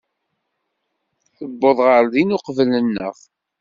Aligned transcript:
Tuweḍ 1.35 1.77
ɣer 1.87 2.03
din 2.13 2.35
uqbel-nneɣ. 2.37 3.15